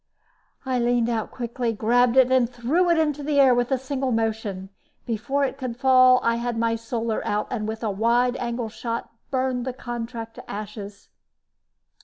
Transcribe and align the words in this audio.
I 0.65 0.79
leaned 0.79 1.11
out 1.11 1.29
quickly, 1.29 1.73
grabbed 1.73 2.17
it 2.17 2.31
and 2.31 2.49
threw 2.49 2.89
it 2.89 2.97
into 2.97 3.21
the 3.21 3.39
air 3.39 3.53
with 3.53 3.69
a 3.71 3.77
single 3.77 4.11
motion. 4.11 4.69
Before 5.05 5.45
it 5.45 5.59
could 5.59 5.77
fall, 5.77 6.19
I 6.23 6.37
had 6.37 6.57
my 6.57 6.75
Solar 6.75 7.23
out 7.23 7.47
and, 7.51 7.67
with 7.67 7.83
a 7.83 7.91
wide 7.91 8.35
angle 8.37 8.69
shot, 8.69 9.11
burned 9.29 9.63
the 9.63 9.73
contract 9.73 10.33
to 10.37 10.49
ashes. 10.49 11.09